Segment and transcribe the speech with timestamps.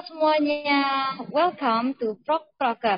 [0.00, 2.96] Semuanya, welcome to Prok Proker.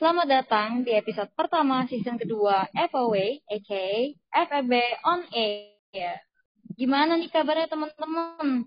[0.00, 3.88] Selamat datang di episode pertama season kedua FOA, aka
[4.48, 4.72] FFB
[5.04, 6.24] on Air.
[6.72, 8.64] Gimana nih kabarnya teman-teman?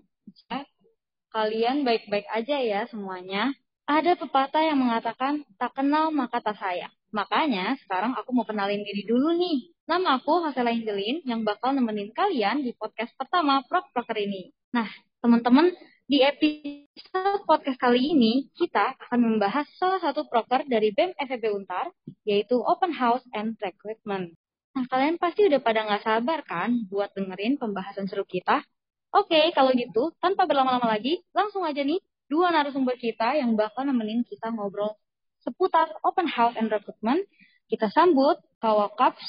[1.34, 3.50] Kalian baik-baik aja ya semuanya?
[3.82, 6.94] Ada pepatah yang mengatakan, tak kenal maka tak sayang.
[7.10, 9.74] Makanya sekarang aku mau kenalin diri dulu nih.
[9.90, 14.54] Nama aku Hasela Angelin yang bakal nemenin kalian di podcast pertama Prok Proker ini.
[14.70, 14.86] Nah,
[15.18, 15.74] teman-teman,
[16.06, 21.90] di episode podcast kali ini kita akan membahas salah satu proker dari BEM FEB Untar,
[22.22, 24.38] yaitu Open House and Recruitment.
[24.78, 28.62] Nah, kalian pasti udah pada nggak sabar kan buat dengerin pembahasan seru kita?
[29.10, 31.98] Oke, kalau gitu, tanpa berlama-lama lagi, langsung aja nih
[32.32, 34.96] dua narasumber kita yang bakal nemenin kita ngobrol
[35.44, 37.28] seputar Open House and Recruitment,
[37.68, 39.20] kita sambut Kawakaps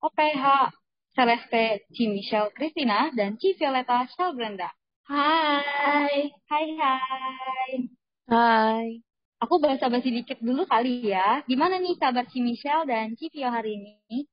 [0.00, 0.72] OPH
[1.12, 4.72] Celeste Ci Michelle Christina dan Ci Violeta Brenda.
[5.04, 6.32] Hai.
[6.48, 7.72] Hai, hai.
[8.26, 8.88] Hai.
[9.36, 11.44] Aku bahasa basi dikit dulu kali ya.
[11.44, 14.24] Gimana nih kabar Ci Michelle dan Ci Vio hari ini?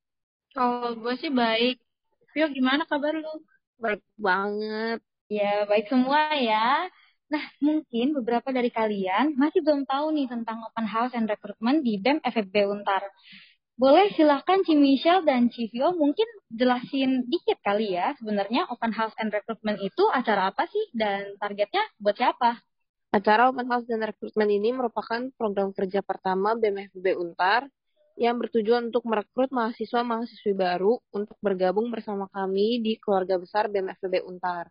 [0.55, 1.77] Kalau gue sih baik.
[2.31, 3.33] Vio gimana kabar lu?
[3.77, 5.03] Baik banget.
[5.27, 6.87] Ya, baik semua ya.
[7.31, 11.97] Nah, mungkin beberapa dari kalian masih belum tahu nih tentang open house and recruitment di
[12.01, 13.03] BEM FFB Untar.
[13.73, 19.33] Boleh silahkan Ci Michelle dan Civio mungkin jelasin dikit kali ya sebenarnya open house and
[19.33, 22.61] recruitment itu acara apa sih dan targetnya buat siapa?
[23.09, 27.65] Acara open house dan recruitment ini merupakan program kerja pertama BEM FFB Untar
[28.13, 34.21] yang bertujuan untuk merekrut mahasiswa-mahasiswi baru untuk bergabung bersama kami di keluarga besar BEM FFB
[34.29, 34.69] Untar.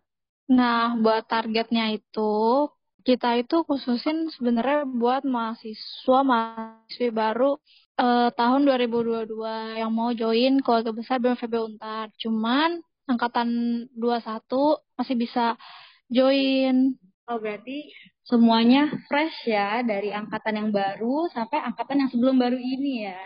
[0.51, 2.67] Nah, buat targetnya itu
[3.03, 7.59] kita itu khususin sebenarnya buat mahasiswa mahasiswi baru
[7.99, 12.07] eh, tahun 2022 yang mau join keluarga besar BMFB Untar.
[12.19, 13.47] Cuman angkatan
[13.95, 15.59] 21 masih bisa
[16.07, 16.95] join.
[17.27, 17.87] Oh, berarti
[18.27, 23.21] semuanya fresh ya dari angkatan yang baru sampai angkatan yang sebelum baru ini ya.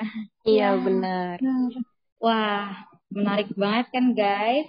[0.45, 1.37] Iya, benar.
[2.17, 4.65] Wah, menarik banget kan guys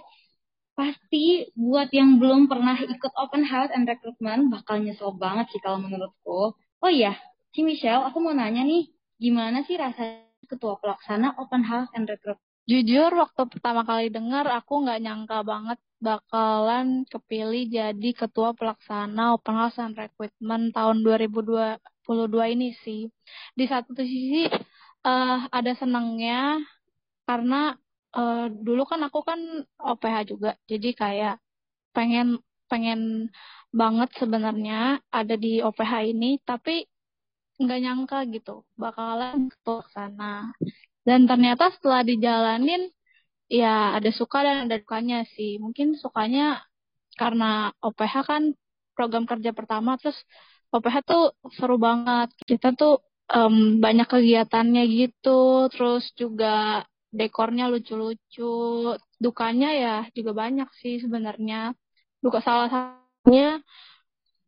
[0.79, 5.83] pasti buat yang belum pernah ikut open house and recruitment bakal nyesel banget sih kalau
[5.83, 6.55] menurutku.
[6.55, 7.19] Oh iya,
[7.51, 8.87] si Michelle, aku mau nanya nih,
[9.19, 12.47] gimana sih rasanya ketua pelaksana open house and recruitment?
[12.63, 19.55] Jujur, waktu pertama kali dengar aku nggak nyangka banget bakalan kepilih jadi ketua pelaksana open
[19.59, 23.11] house and recruitment tahun 2022 ini sih.
[23.51, 24.47] Di satu sisi
[25.03, 26.63] uh, ada senangnya
[27.27, 27.75] karena
[28.15, 29.39] uh, dulu kan aku kan
[29.77, 31.35] OPH juga jadi kayak
[31.93, 32.39] pengen
[32.69, 33.33] pengen
[33.73, 36.85] banget sebenarnya ada di OPH ini tapi
[37.59, 40.53] nggak nyangka gitu bakalan ke sana.
[41.03, 42.87] Dan ternyata setelah dijalanin
[43.49, 45.57] ya ada suka dan ada dukanya sih.
[45.59, 46.63] Mungkin sukanya
[47.19, 48.43] karena OPH kan
[48.95, 50.15] program kerja pertama terus
[50.71, 51.23] OPH tuh
[51.57, 52.31] seru banget.
[52.47, 53.03] Kita tuh
[53.33, 58.95] um, banyak kegiatannya gitu terus juga dekornya lucu-lucu.
[59.19, 61.73] Dukanya ya juga banyak sih sebenarnya.
[62.21, 63.59] Duka salah satunya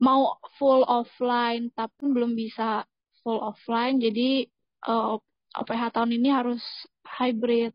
[0.01, 2.85] mau full offline tapi belum bisa
[3.21, 4.01] full offline.
[4.01, 4.45] Jadi
[4.87, 6.63] uh, eh, OPH tahun ini harus
[7.05, 7.73] hybrid.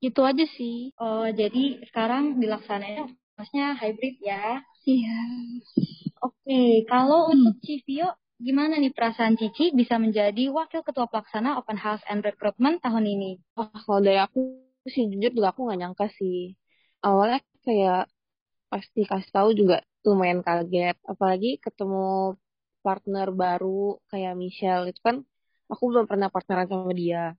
[0.00, 0.92] Itu aja sih.
[1.00, 4.60] Oh jadi sekarang dilaksanain maksudnya hybrid ya?
[4.84, 5.18] Iya.
[6.24, 6.70] Oke okay.
[6.88, 7.34] kalau hmm.
[7.34, 8.08] untuk Civio
[8.44, 13.30] Gimana nih perasaan Cici bisa menjadi wakil ketua pelaksana Open House and Recruitment tahun ini?
[13.56, 16.52] Oh, kalau dari aku sih jujur juga aku nggak nyangka sih.
[17.00, 18.02] Awalnya kayak
[18.68, 20.96] pasti kasih tahu juga lumayan kaget.
[21.08, 22.36] Apalagi ketemu
[22.84, 25.16] partner baru kayak Michelle itu kan
[25.72, 27.32] aku belum pernah partneran sama dia.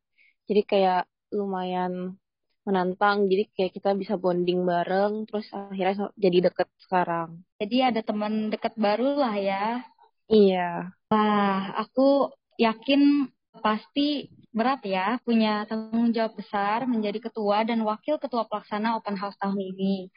[0.49, 1.05] Jadi kayak
[1.37, 2.17] lumayan
[2.65, 8.49] menantang jadi kayak kita bisa bonding bareng terus akhirnya jadi deket sekarang jadi ada teman
[8.49, 9.85] deket baru lah ya
[10.29, 10.89] Iya.
[11.11, 13.29] Wah, aku yakin
[13.61, 19.35] pasti berat ya punya tanggung jawab besar menjadi ketua dan wakil ketua pelaksana open house
[19.37, 20.07] tahun ini.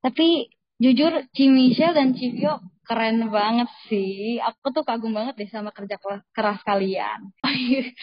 [0.00, 0.48] Tapi
[0.80, 4.40] jujur Ci Michelle dan Civio keren banget sih.
[4.40, 6.00] Aku tuh kagum banget deh sama kerja
[6.32, 7.30] keras kalian.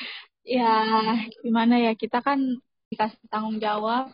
[0.48, 0.72] ya
[1.44, 2.40] gimana ya kita kan
[2.88, 4.14] dikasih tanggung jawab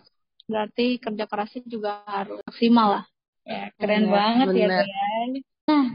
[0.50, 3.06] berarti kerja kerasnya juga harus maksimal lah.
[3.44, 4.82] Ya keren ya, banget bener.
[4.88, 5.12] ya.
[5.68, 5.86] Nah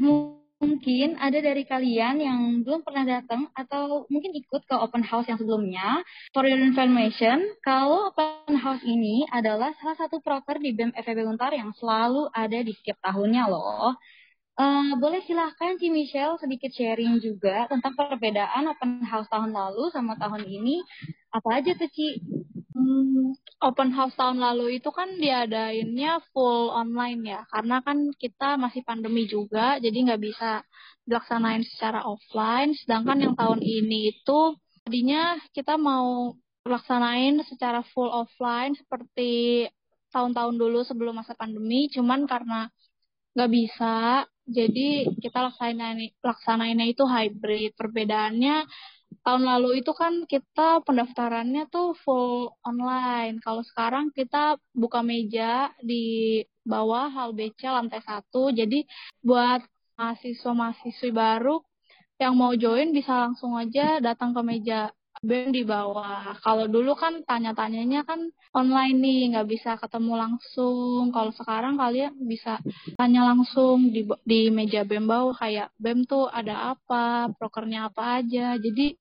[0.59, 5.39] mungkin ada dari kalian yang belum pernah datang atau mungkin ikut ke open house yang
[5.39, 6.03] sebelumnya.
[6.35, 11.55] For your information, kalau open house ini adalah salah satu proker di BEM FEB Untar
[11.55, 13.95] yang selalu ada di setiap tahunnya loh.
[14.59, 20.19] Uh, boleh silahkan Ci Michelle sedikit sharing juga tentang perbedaan open house tahun lalu sama
[20.19, 20.83] tahun ini.
[21.31, 22.19] Apa aja tuh Ci?
[22.79, 28.87] Hmm, open house tahun lalu itu kan diadainnya full online ya, karena kan kita masih
[28.87, 30.63] pandemi juga, jadi nggak bisa
[31.03, 32.79] dilaksanain secara offline.
[32.79, 34.55] Sedangkan yang tahun ini itu
[34.87, 39.67] tadinya kita mau laksanain secara full offline seperti
[40.15, 42.71] tahun-tahun dulu sebelum masa pandemi, cuman karena
[43.35, 47.75] nggak bisa, jadi kita laksanain laksanainnya itu hybrid.
[47.75, 48.71] Perbedaannya
[49.25, 53.41] tahun lalu itu kan kita pendaftarannya tuh full online.
[53.45, 58.53] Kalau sekarang kita buka meja di bawah hal BC lantai satu.
[58.53, 58.85] Jadi
[59.25, 59.65] buat
[59.99, 61.61] mahasiswa-mahasiswi baru
[62.19, 64.91] yang mau join bisa langsung aja datang ke meja
[65.23, 66.39] BEM di bawah.
[66.45, 71.11] Kalau dulu kan tanya-tanyanya kan online nih, nggak bisa ketemu langsung.
[71.11, 72.63] Kalau sekarang kalian bisa
[72.95, 78.55] tanya langsung di di meja BEM bawah kayak BEM tuh ada apa, prokernya apa aja.
[78.59, 78.95] Jadi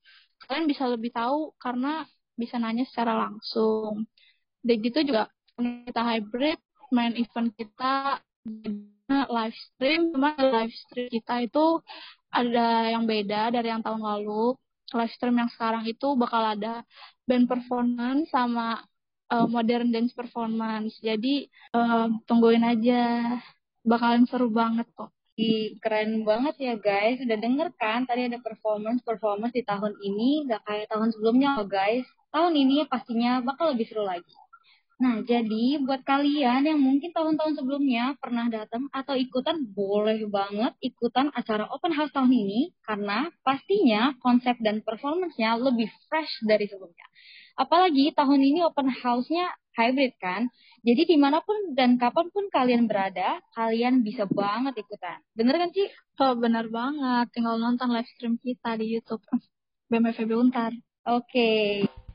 [0.46, 2.06] kalian bisa lebih tahu karena
[2.38, 4.06] bisa nanya secara langsung.
[4.62, 6.60] Dan gitu juga kita hybrid,
[6.94, 8.22] main event kita
[9.08, 11.80] live stream, cuma live stream kita itu
[12.28, 14.54] ada yang beda dari yang tahun lalu
[14.96, 16.84] live stream yang sekarang itu bakal ada
[17.28, 18.80] band performance sama
[19.32, 20.96] uh, modern dance performance.
[21.04, 23.36] Jadi uh, tungguin aja,
[23.84, 25.12] bakalan seru banget kok.
[25.84, 27.22] Keren banget ya guys.
[27.22, 31.70] Udah denger kan tadi ada performance performance di tahun ini gak kayak tahun sebelumnya loh
[31.70, 32.08] guys.
[32.34, 34.34] Tahun ini pastinya bakal lebih seru lagi.
[34.98, 41.30] Nah, jadi buat kalian yang mungkin tahun-tahun sebelumnya pernah datang atau ikutan, boleh banget ikutan
[41.38, 47.06] acara open house tahun ini karena pastinya konsep dan performance-nya lebih fresh dari sebelumnya.
[47.62, 50.50] Apalagi tahun ini open house-nya hybrid kan,
[50.82, 55.22] jadi di mana pun dan kapan pun kalian berada, kalian bisa banget ikutan.
[55.38, 55.94] Bener kan, Ci?
[56.26, 57.30] Oh, bener banget.
[57.38, 59.22] Tinggal nonton live stream kita di Youtube.
[59.94, 60.74] BMFB Untar.
[61.06, 61.86] Oke.
[61.86, 62.07] Okay.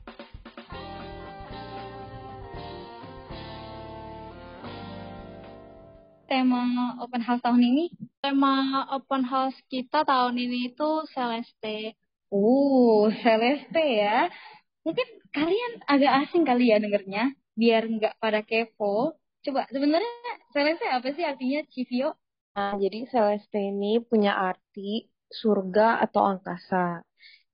[6.33, 7.85] Tema open house tahun ini?
[8.17, 11.93] Tema open house kita tahun ini itu Celeste.
[12.33, 14.33] Uh, Celeste ya.
[14.81, 19.13] Mungkin kalian agak asing kali ya dengernya, biar nggak pada kepo.
[19.45, 22.17] Coba sebenarnya Celeste apa sih artinya Civio?
[22.57, 27.05] Nah, jadi Celeste ini punya arti surga atau angkasa.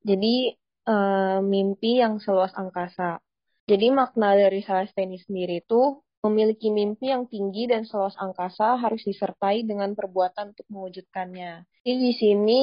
[0.07, 0.55] Jadi
[0.87, 3.19] uh, mimpi yang seluas angkasa.
[3.67, 9.07] Jadi makna dari Celeste ini sendiri itu Memiliki mimpi yang tinggi dan seluas angkasa harus
[9.07, 11.63] disertai dengan perbuatan untuk mewujudkannya.
[11.83, 12.61] Jadi di sini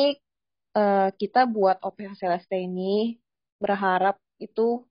[0.77, 3.17] uh, kita buat OPH Celeste ini
[3.57, 4.85] berharap itu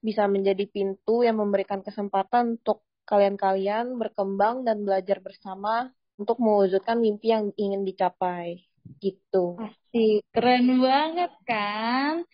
[0.00, 7.30] bisa menjadi pintu yang memberikan kesempatan untuk kalian-kalian berkembang dan belajar bersama untuk mewujudkan mimpi
[7.30, 8.64] yang ingin dicapai.
[9.02, 9.60] Gitu.
[9.60, 12.24] Pasti keren banget kan?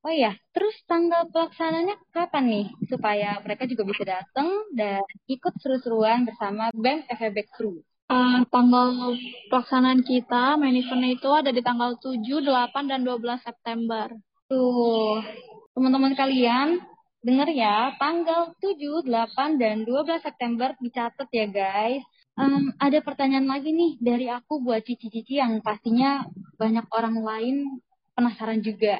[0.00, 2.66] Oh iya, terus tanggal pelaksananya kapan nih?
[2.88, 7.84] Supaya mereka juga bisa datang dan ikut seru-seruan bersama BEM FEB Crew.
[8.08, 9.12] Uh, tanggal
[9.52, 14.08] pelaksanaan kita, main event itu ada di tanggal 7, 8, dan 12 September.
[14.48, 15.20] Tuh,
[15.76, 16.80] teman-teman kalian,
[17.20, 22.02] denger ya, tanggal 7, 8, dan 12 September dicatat ya guys.
[22.40, 26.24] Um, ada pertanyaan lagi nih dari aku buat cici-cici yang pastinya
[26.56, 27.56] banyak orang lain
[28.16, 28.96] penasaran juga.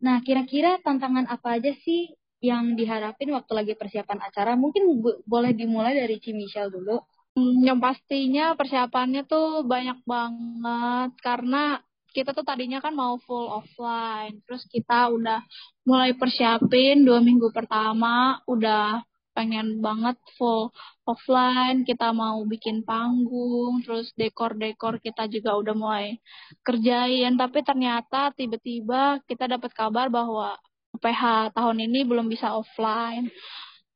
[0.00, 2.08] Nah, kira-kira tantangan apa aja sih
[2.40, 4.56] yang diharapin waktu lagi persiapan acara?
[4.56, 6.96] Mungkin boleh dimulai dari Ci Michelle dulu.
[7.36, 11.78] Hmm, yang pastinya persiapannya tuh banyak banget karena
[12.10, 15.46] kita tuh tadinya kan mau full offline, terus kita udah
[15.86, 18.98] mulai persiapin dua minggu pertama, udah
[19.40, 20.68] pengen banget full
[21.08, 26.20] offline, kita mau bikin panggung, terus dekor-dekor kita juga udah mulai
[26.60, 30.60] kerjain, tapi ternyata tiba-tiba kita dapat kabar bahwa
[31.00, 33.32] PH tahun ini belum bisa offline.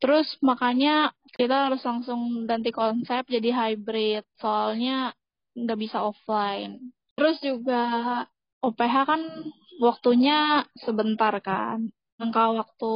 [0.01, 5.13] Terus makanya kita harus langsung ganti konsep jadi hybrid, soalnya
[5.53, 6.81] nggak bisa offline.
[7.21, 7.85] Terus juga
[8.65, 9.23] OPH kan
[9.85, 11.93] waktunya sebentar kan.
[12.17, 12.95] Angka waktu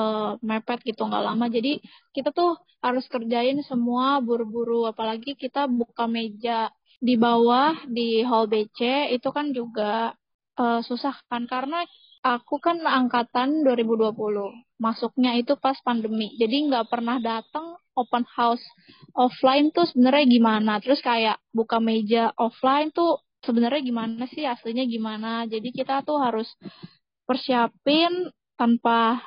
[0.00, 1.46] uh, mepet gitu nggak lama.
[1.48, 1.80] Jadi
[2.12, 4.88] kita tuh harus kerjain semua buru-buru.
[4.88, 10.12] Apalagi kita buka meja di bawah di hall BC itu kan juga
[10.60, 11.48] uh, susah kan.
[11.48, 11.84] Karena
[12.24, 14.12] aku kan angkatan 2020
[14.76, 16.36] masuknya itu pas pandemi.
[16.36, 18.62] Jadi nggak pernah datang open house.
[19.16, 20.72] Offline tuh sebenarnya gimana?
[20.84, 24.44] Terus kayak buka meja offline tuh sebenarnya gimana sih?
[24.44, 25.48] Aslinya gimana?
[25.48, 26.48] Jadi kita tuh harus
[27.24, 29.20] persiapin tanpa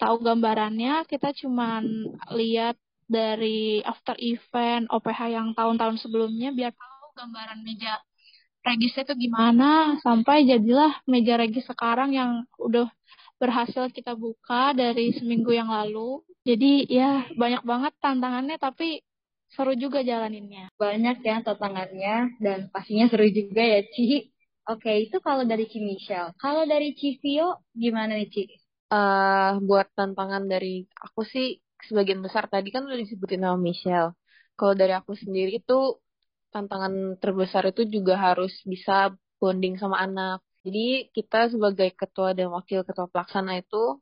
[0.00, 1.84] tahu gambarannya kita cuman
[2.34, 8.00] lihat dari after event OPH yang tahun-tahun sebelumnya biar tahu gambaran meja
[8.64, 12.88] regisnya itu gimana sampai jadilah meja regis sekarang yang udah
[13.36, 19.00] berhasil kita buka dari seminggu yang lalu Jadi ya banyak banget tantangannya tapi
[19.48, 20.68] seru juga jalaninnya.
[20.76, 24.28] Banyak ya tantangannya dan pastinya seru juga ya Ci.
[24.68, 26.36] Oke, itu kalau dari Ci Michelle.
[26.36, 28.44] Kalau dari Ci Vio, gimana nih Ci?
[28.94, 31.46] Uh, buat tantangan dari aku sih
[31.88, 34.10] sebagian besar tadi kan udah disebutin sama Michelle.
[34.58, 35.98] Kalau dari aku sendiri itu
[36.54, 39.10] tantangan terbesar itu juga harus bisa
[39.42, 40.38] bonding sama anak.
[40.62, 43.98] Jadi kita sebagai ketua dan wakil ketua pelaksana itu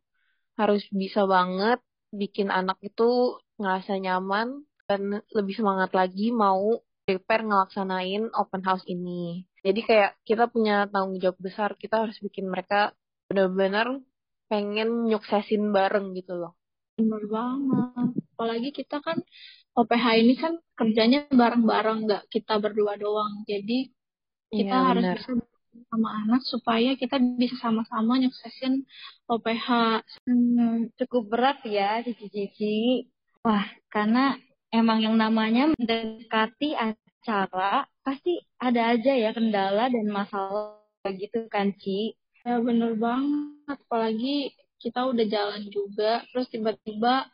[0.60, 1.80] harus bisa banget
[2.12, 9.48] bikin anak itu ngerasa nyaman dan lebih semangat lagi mau prepare ngelaksanain open house ini.
[9.64, 12.92] Jadi kayak kita punya tanggung jawab besar, kita harus bikin mereka
[13.32, 13.98] benar-benar
[14.52, 16.52] pengen nyuksesin bareng gitu loh.
[17.00, 18.12] Benar banget.
[18.36, 19.16] Apalagi kita kan
[19.72, 23.48] OPH ini kan kerjanya bareng-bareng, nggak kita berdua doang.
[23.48, 23.88] Jadi
[24.52, 25.16] kita ya, harus bener.
[25.16, 25.32] bisa
[25.88, 28.84] sama anak supaya kita bisa sama-sama nyuksesin
[29.24, 29.68] OPH.
[30.28, 33.08] Hmm, cukup berat ya cici-cici.
[33.40, 34.36] Wah, karena
[34.68, 40.76] emang yang namanya mendekati acara pasti ada aja ya kendala dan masalah
[41.08, 42.20] gitu kan Ci.
[42.42, 44.50] Ya bener banget, apalagi
[44.82, 47.30] kita udah jalan juga, terus tiba-tiba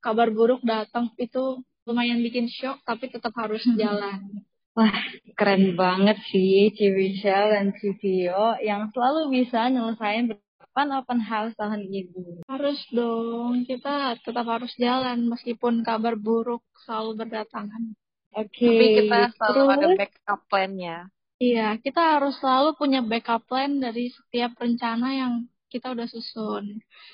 [0.00, 4.42] kabar buruk datang itu lumayan bikin shock, tapi tetap harus jalan.
[4.76, 4.92] Wah,
[5.40, 11.56] keren banget sih Ci Michelle dan Ci Vio yang selalu bisa nyelesain berdepan open house
[11.56, 12.44] tahun ini.
[12.44, 17.96] Harus dong, kita tetap harus jalan meskipun kabar buruk selalu berdatangan.
[18.36, 18.52] Oke.
[18.52, 18.68] Okay.
[18.68, 20.96] Tapi kita selalu Terus, ada backup plan-nya.
[21.44, 25.32] Iya, kita harus selalu punya backup plan dari setiap rencana yang
[25.72, 26.64] kita udah susun.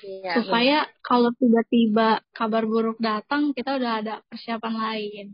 [0.03, 0.75] Iya, Supaya
[1.07, 5.25] kalau tiba-tiba kabar buruk datang, kita udah ada persiapan lain.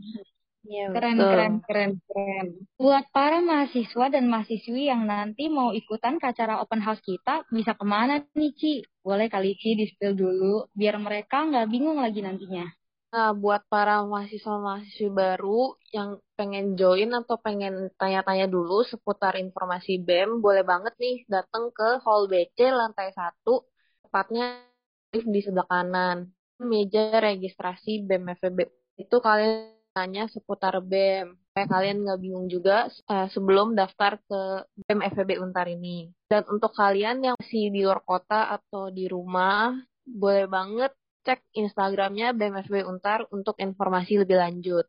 [0.69, 1.29] Iya, keren, betul.
[1.29, 2.47] keren, keren, keren.
[2.81, 7.71] Buat para mahasiswa dan mahasiswi yang nanti mau ikutan ke acara open house kita, bisa
[7.79, 8.73] ke mana nih, Ci?
[9.05, 12.65] Boleh kali Ci di-spill dulu, biar mereka nggak bingung lagi nantinya.
[13.09, 20.45] Nah, buat para mahasiswa-mahasiswi baru yang pengen join atau pengen tanya-tanya dulu seputar informasi BEM,
[20.45, 23.65] boleh banget nih datang ke Hall BC lantai 1,
[24.05, 24.61] tepatnya
[25.09, 26.29] di sebelah kanan.
[26.61, 28.69] Meja registrasi BEM FEB.
[29.01, 35.01] Itu kalian tanya seputar BEM supaya kalian nggak bingung juga uh, sebelum daftar ke BEM
[35.17, 36.13] FEB Untar ini.
[36.29, 39.73] Dan untuk kalian yang masih di luar kota atau di rumah,
[40.05, 40.93] boleh banget
[41.25, 44.85] cek Instagramnya BEM FEB Untar untuk informasi lebih lanjut.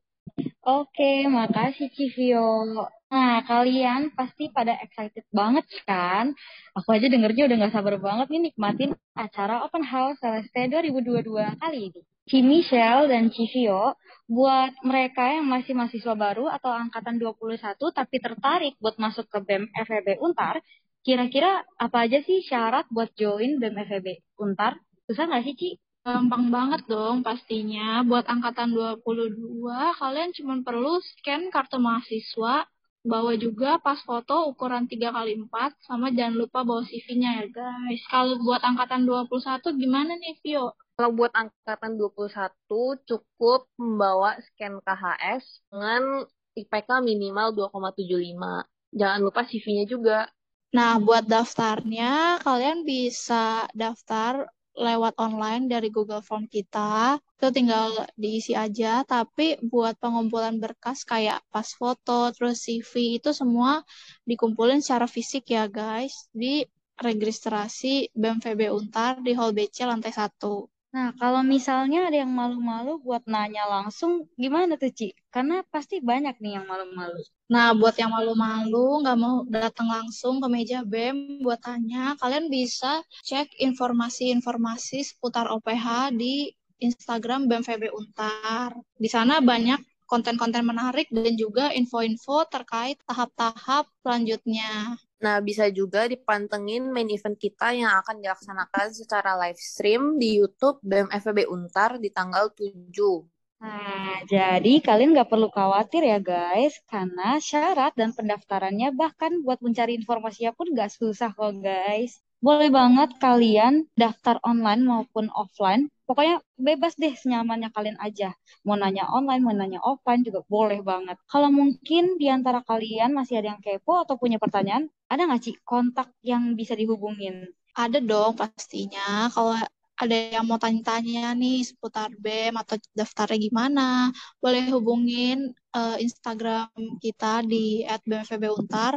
[0.60, 2.76] Oke, makasih Civio.
[3.10, 6.30] Nah, kalian pasti pada excited banget kan?
[6.78, 11.26] Aku aja dengernya udah gak sabar banget nih nikmatin acara Open House Celeste 2022
[11.58, 12.00] kali ini.
[12.30, 13.98] Ci Michelle dan Civio,
[14.30, 19.66] buat mereka yang masih mahasiswa baru atau angkatan 21 tapi tertarik buat masuk ke BEM
[19.74, 20.62] FEB Untar,
[21.02, 24.06] kira-kira apa aja sih syarat buat join BEM FEB
[24.38, 24.78] Untar?
[25.10, 25.70] Susah nggak sih, Ci?
[26.00, 28.00] Gampang banget dong pastinya.
[28.08, 32.64] Buat angkatan 22, kalian cuma perlu scan kartu mahasiswa,
[33.04, 38.00] bawa juga pas foto ukuran 3x4, sama jangan lupa bawa CV-nya ya guys.
[38.08, 40.72] Kalau buat angkatan 21 gimana nih Vio?
[40.96, 46.24] Kalau buat angkatan 21 cukup membawa scan KHS dengan
[46.56, 48.96] IPK minimal 2,75.
[48.96, 50.28] Jangan lupa CV-nya juga.
[50.70, 54.46] Nah, buat daftarnya, kalian bisa daftar
[54.76, 57.18] lewat online dari Google Form kita.
[57.18, 59.02] Itu tinggal diisi aja.
[59.04, 63.82] Tapi buat pengumpulan berkas kayak pas foto, terus CV, itu semua
[64.24, 66.30] dikumpulin secara fisik ya guys.
[66.30, 66.64] Di
[67.00, 70.79] registrasi BMVB Untar di Hall BC lantai 1.
[70.90, 75.14] Nah, kalau misalnya ada yang malu-malu buat nanya langsung, gimana tuh, Ci?
[75.30, 77.22] Karena pasti banyak nih yang malu-malu.
[77.46, 83.06] Nah, buat yang malu-malu, nggak mau datang langsung ke meja BEM buat tanya, kalian bisa
[83.22, 86.50] cek informasi-informasi seputar OPH di
[86.82, 88.74] Instagram BEM VB Untar.
[88.98, 89.78] Di sana banyak
[90.10, 94.98] konten-konten menarik dan juga info-info terkait tahap-tahap selanjutnya.
[95.20, 100.80] Nah, bisa juga dipantengin main event kita yang akan dilaksanakan secara live stream di YouTube
[100.80, 103.28] BEM FEB Untar di tanggal 7.
[103.60, 110.00] Nah, jadi kalian nggak perlu khawatir ya guys, karena syarat dan pendaftarannya bahkan buat mencari
[110.00, 112.16] informasinya pun nggak susah kok guys.
[112.40, 115.92] Boleh banget kalian daftar online maupun offline.
[116.08, 118.32] Pokoknya bebas deh senyamannya kalian aja.
[118.64, 121.20] Mau nanya online, mau nanya offline juga boleh banget.
[121.28, 125.54] Kalau mungkin di antara kalian masih ada yang kepo atau punya pertanyaan, ada nggak sih
[125.68, 127.44] kontak yang bisa dihubungin?
[127.76, 129.28] Ada dong pastinya.
[129.30, 129.54] Kalau
[130.00, 134.08] ada yang mau tanya-tanya nih seputar BEM atau daftarnya gimana,
[134.40, 136.72] boleh hubungin uh, Instagram
[137.04, 138.96] kita di @bmvbuntar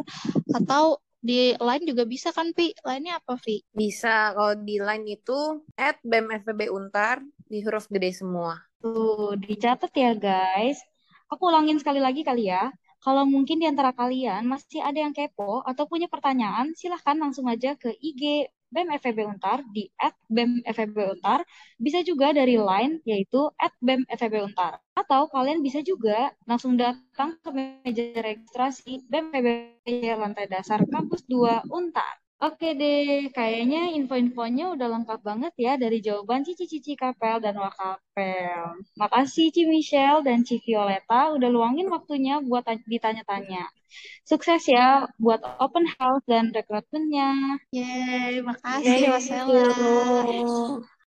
[0.55, 2.75] atau di line juga bisa kan, Pi?
[2.83, 3.63] Line-nya apa, Vi?
[3.71, 4.35] Bisa.
[4.35, 7.23] Kalau di line itu at BMFB Untar.
[7.53, 8.57] di huruf gede semua.
[8.81, 10.81] Tuh, dicatat ya guys.
[11.29, 12.73] Aku ulangin sekali lagi kali ya.
[13.03, 17.77] Kalau mungkin di antara kalian masih ada yang kepo atau punya pertanyaan, silahkan langsung aja
[17.77, 21.45] ke IG BEM FEB Untar di at BEM FEB Untar.
[21.77, 24.81] Bisa juga dari line yaitu at BEM FEB Untar.
[24.97, 29.47] Atau kalian bisa juga langsung datang ke meja registrasi BEM FEB
[30.17, 32.22] lantai dasar kampus 2 Untar.
[32.43, 38.83] Oke deh, kayaknya info-infonya udah lengkap banget ya dari jawaban Cici Cici Kapel dan Wakapel.
[38.99, 43.63] Makasih Ci Michelle dan Ci Violeta udah luangin waktunya buat ditanya-tanya.
[44.27, 47.63] Sukses ya buat open house dan rekrutmennya.
[47.71, 49.31] Yeay, makasih Mas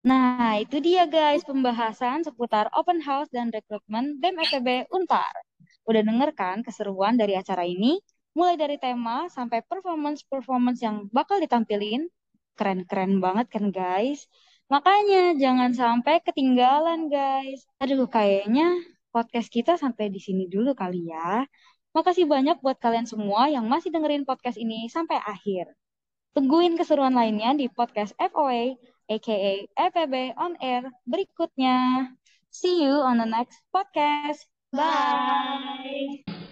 [0.07, 5.35] Nah, itu dia guys pembahasan seputar open house dan rekrutmen BEM FEB Untar.
[5.83, 7.99] Udah denger kan keseruan dari acara ini?
[8.35, 12.11] Mulai dari tema sampai performance-performance yang bakal ditampilin.
[12.59, 14.27] Keren-keren banget kan guys?
[14.67, 17.63] Makanya jangan sampai ketinggalan guys.
[17.79, 18.83] Aduh kayaknya
[19.15, 21.47] podcast kita sampai di sini dulu kali ya.
[21.95, 25.71] Makasih banyak buat kalian semua yang masih dengerin podcast ini sampai akhir.
[26.35, 28.75] Tungguin keseruan lainnya di podcast FOA,
[29.07, 32.11] aka FEB On Air berikutnya.
[32.51, 34.43] See you on the next podcast.
[34.75, 36.44] Bye.